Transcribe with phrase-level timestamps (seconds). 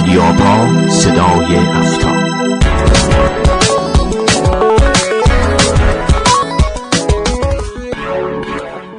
[0.00, 2.10] رادیو صدای هفتا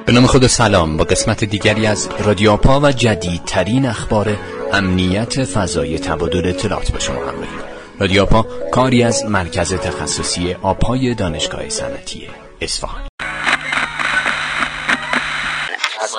[0.05, 0.97] به نام خود سلام.
[0.97, 4.37] با قسمت دیگری از رادیو آپا و جدیدترین اخبار
[4.73, 7.59] امنیت فضای تبادل اطلاعات با شما همراهیم.
[7.99, 8.25] رادیو
[8.71, 12.27] کاری از مرکز تخصصی آپای دانشگاه صنعتی
[12.61, 13.10] اصفهان.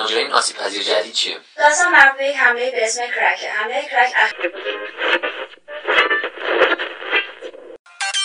[0.03, 3.81] ماجرای این آسیب پذیر جدید چیه؟ داستان مربوط به یک حمله به اسم کرکه حمله
[3.81, 4.31] کرک اخ...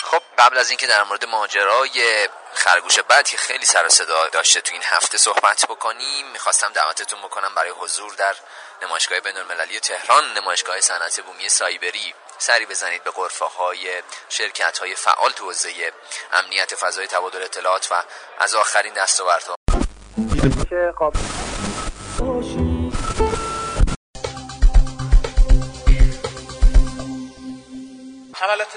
[0.03, 4.61] خب قبل از اینکه در مورد ماجرای خرگوش بد که خیلی سر و صدا داشته
[4.61, 8.35] تو این هفته صحبت بکنیم می‌خواستم دعوتتون بکنم برای حضور در
[8.81, 14.95] نمایشگاه بین المللی تهران نمایشگاه صنعت بومی سایبری سری بزنید به غرفه های شرکت های
[14.95, 15.93] فعال تو حوزه
[16.33, 18.03] امنیت فضای تبادل اطلاعات و
[18.39, 19.55] از آخرین دستاوردها
[22.19, 22.51] حملات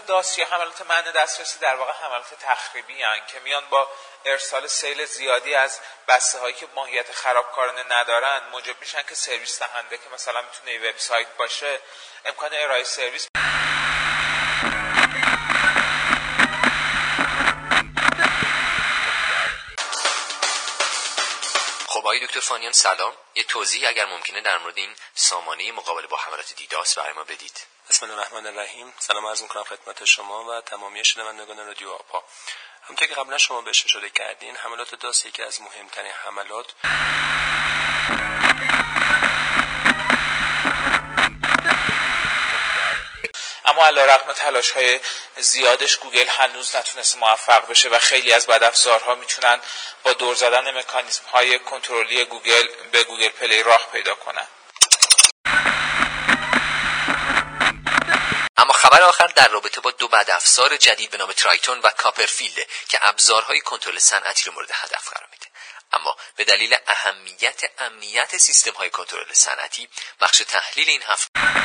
[0.06, 3.88] داس یا حملات منع دسترسی در واقع حملات تخریبی هن که میان با
[4.24, 9.96] ارسال سیل زیادی از بسته هایی که ماهیت خرابکارانه ندارن موجب میشن که سرویس دهنده
[9.96, 11.78] که مثلا می‌تونه وبسایت باشه
[12.24, 13.28] امکان ارائه سرویس
[22.12, 23.12] آقای دکتر فانیان سلام.
[23.34, 27.66] یه توضیح اگر ممکنه در مورد این سامانه مقابله با حملات دیداس برای ما بدید.
[27.88, 28.92] بسم الله الرحمن الرحیم.
[28.98, 32.24] سلام عرض می‌کنم خدمت شما و تمامی شنوندگان رادیو آپا.
[32.82, 36.66] همونطور که قبلا شما بهش اشاره کردین حملات داس یکی از مهمترین حملات
[43.82, 45.00] اما علا رقم تلاش های
[45.36, 49.60] زیادش گوگل هنوز نتونست موفق بشه و خیلی از بدافزارها می‌تونن
[50.02, 54.46] با دور زدن مکانیزم های کنترلی گوگل به گوگل پلی راه پیدا کنن.
[58.56, 62.98] اما خبر آخر در رابطه با دو بدافزار جدید به نام ترایتون و کاپرفیلد که
[63.08, 65.46] ابزارهای کنترل صنعتی رو مورد هدف قرار میده.
[65.92, 69.88] اما به دلیل اهمیت امنیت سیستم های کنترل صنعتی
[70.20, 71.61] بخش تحلیل این هفته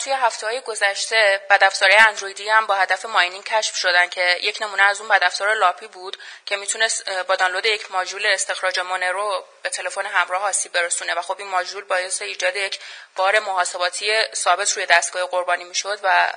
[0.00, 4.82] توی هفته های گذشته بدافزارهای اندرویدی هم با هدف mining کشف شدن که یک نمونه
[4.82, 6.16] از اون بدافزار لاپی بود
[6.46, 11.14] که می‌تونست با دانلود یک ماژول استخراج مونرو به تلفن همراه آسیب برسونه.
[11.14, 12.80] و خب این ماژول باعث ایجاد یک
[13.16, 16.32] بار محاسباتی ثابت روی دستگاه قربانی می‌شد و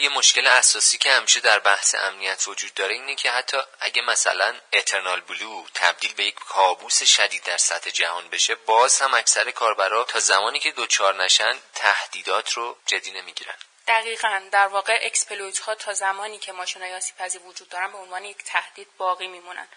[0.00, 4.54] یه مشکل اساسی که همیشه در بحث امنیت وجود داره اینه که حتی اگه مثلا
[4.72, 10.04] اترنال بلو تبدیل به یک کابوس شدید در سطح جهان بشه باز هم اکثر کاربرا
[10.04, 13.54] تا زمانی که دوچار نشن تهدیدات رو جدی نمی‌گیرن.
[13.88, 14.42] دقیقا.
[14.52, 18.24] در واقع exploit ها تا زمانی که ماشین های آسیب پذیر وجود دارن به عنوان
[18.24, 19.68] یک تهدید باقی میمونن.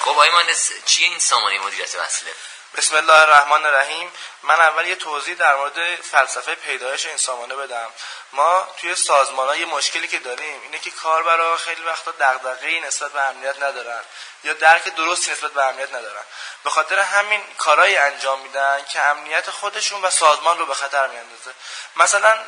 [0.00, 2.32] خب مهندس چیه این سامانه مدیریت وصله؟
[2.78, 4.12] بسم الله الرحمن الرحیم.
[4.42, 7.90] من اول یه توضیح در مورد فلسفه پیدایش این سامانه بدم.
[8.32, 13.20] ما توی سازمان یه مشکلی که داریم اینه که کاربرا خیلی وقتا دغدغه‌ای نسبت به
[13.20, 14.00] امنیت ندارن
[14.44, 16.22] یا درک درستی نسبت به امنیت ندارن.
[16.64, 21.54] به خاطر همین کارهایی انجام میدن که امنیت خودشون و سازمان رو به خطر میاندازه.
[21.96, 22.44] مثلا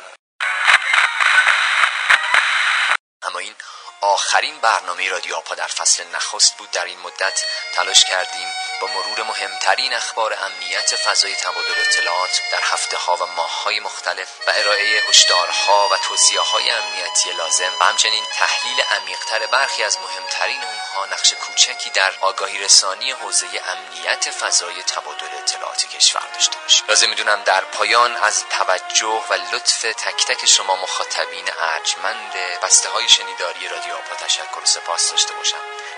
[3.21, 3.55] اما این
[4.01, 6.71] آخرین برنامه رادیو آپا در فصل نخست بود.
[6.71, 12.97] در این مدت تلاش کردیم با مرور مهمترین اخبار امنیت فضای تبادل اطلاعات در هفته
[12.97, 18.23] ها و ماه های مختلف و ارائه هشدارها و توصیه های امنیتی لازم و همچنین
[18.33, 25.37] تحلیل عمیقتر برخی از مهمترین اونها نقش کوچکی در آگاهی رسانی حوزه امنیت فضای تبادل
[25.37, 30.75] اطلاعات کشور داشته باشیم لازم می‌دونم در پایان از توجه و لطف تک تک شما
[30.75, 32.33] مخاطبین ارجمند
[32.63, 35.57] بسته های شنیداری رادیو آپا تشکر و سپاس داشته باشم.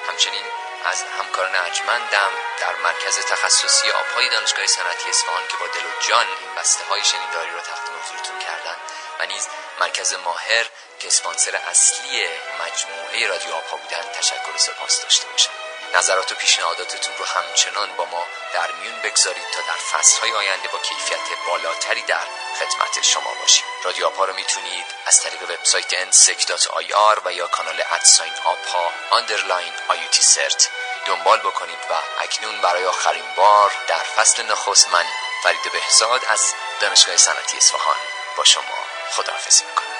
[0.09, 0.43] همچنین
[0.85, 6.27] از همکاران ارجمندم در مرکز تخصصی آبهای دانشگاه صنعتی اصفهان که با دل و جان
[6.27, 8.75] این بسته های شنیداری رو تقدیم حضورتون کردن
[9.19, 9.47] و نیز
[9.79, 10.65] مرکز ماهر
[10.99, 12.27] که اسپانسر اصلی
[12.59, 15.51] مجموعه رادیو آبها بودن تشکر و سپاس داشته باشم.
[15.95, 20.77] نظرات و پیشنهاداتتون رو همچنان با ما در میون بگذارید تا در فصلهای آینده با
[20.77, 22.27] کیفیت بالاتری در
[22.63, 23.65] خدمت شما باشیم.
[23.83, 30.21] رادیو آپا رو می‌تونید از طریق وبسایت nsec.ir و یا کانال ادساین آپا آندرلاین آیوتی
[30.21, 30.69] سرت
[31.05, 31.93] دنبال بکنید و
[32.23, 35.05] اکنون برای آخرین بار در فصل نخست من
[35.43, 37.97] فرید بهزاد از دانشگاه صنعتی اصفهان
[38.37, 38.63] با شما
[39.11, 39.92] خداحافظی می‌کنم.